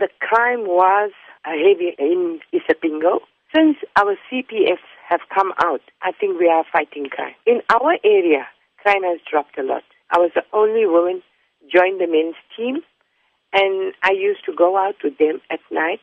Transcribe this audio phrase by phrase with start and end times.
[0.00, 1.12] the crime was
[1.44, 3.20] heavy in Isipingo.
[3.54, 7.34] Since our CPS have come out, I think we are fighting crime.
[7.46, 8.46] In our area,
[8.82, 9.82] crime has dropped a lot.
[10.10, 11.22] I was the only woman
[11.72, 12.80] joined the men's team,
[13.52, 16.00] and I used to go out with them at night.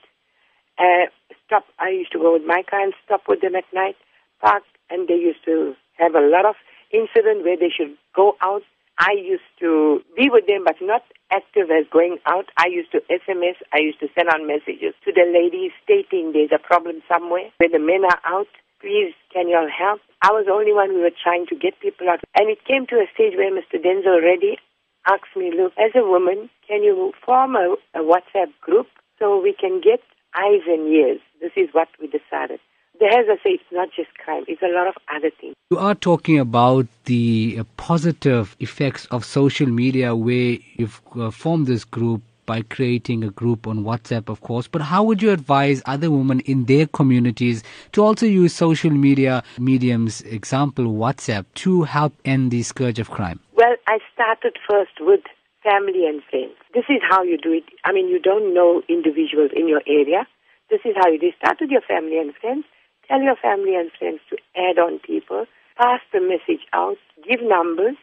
[0.77, 1.09] Uh,
[1.45, 1.65] stop.
[1.79, 3.95] I used to go with my car and stop with them at night,
[4.41, 6.55] park, and they used to have a lot of
[6.91, 8.61] incident where they should go out.
[8.97, 12.49] I used to be with them, but not active as going out.
[12.57, 13.61] I used to SMS.
[13.71, 17.69] I used to send out messages to the ladies stating there's a problem somewhere where
[17.69, 18.49] the men are out.
[18.81, 20.01] Please, can you all help?
[20.21, 22.21] I was the only one who were trying to get people out.
[22.37, 23.77] And it came to a stage where Mr.
[23.77, 24.57] Denzel Reddy
[25.05, 28.87] asked me, look, as a woman, can you form a, a WhatsApp group
[29.19, 30.01] so we can get
[30.35, 31.21] eyes and ears?
[31.41, 32.59] This is what we decided.
[32.99, 35.53] Has I say it's not just crime, it's a lot of other things.
[35.69, 41.67] You are talking about the uh, positive effects of social media where you've uh, formed
[41.67, 44.67] this group by creating a group on WhatsApp, of course.
[44.67, 49.43] But how would you advise other women in their communities to also use social media
[49.59, 53.39] mediums, example WhatsApp, to help end the scourge of crime?
[53.55, 55.21] Well, I started first with
[55.61, 56.55] family and friends.
[56.73, 57.65] This is how you do it.
[57.83, 60.25] I mean, you don't know individuals in your area.
[60.69, 61.31] This is how you do.
[61.37, 62.63] Start with your family and friends.
[63.07, 65.45] Tell your family and friends to add on people.
[65.77, 66.97] Pass the message out.
[67.27, 67.95] Give numbers.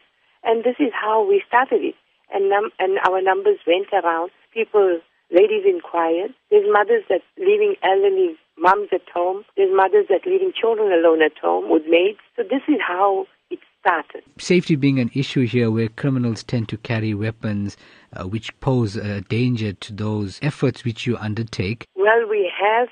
[0.43, 1.95] And this is how we started it
[2.33, 4.31] and num- and our numbers went around.
[4.53, 4.99] People,
[5.31, 6.33] ladies inquired.
[6.49, 9.43] There's mothers that leaving elderly moms at home.
[9.57, 12.19] There's mothers that leaving children alone at home with maids.
[12.35, 14.23] So this is how it started.
[14.37, 17.77] Safety being an issue here where criminals tend to carry weapons
[18.13, 21.85] uh, which pose a danger to those efforts which you undertake.
[21.95, 22.87] Well, we have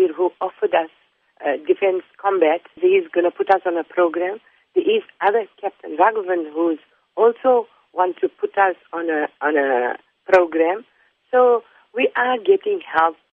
[0.00, 0.90] Mahabir who offered us
[1.44, 2.60] uh, defense combat.
[2.74, 4.38] He's going to put us on a program.
[4.74, 6.78] There is other Captain Raghavan who's
[7.16, 9.96] also want to put us on a on a
[10.30, 10.84] program.
[11.30, 11.62] So
[11.94, 13.16] we are getting help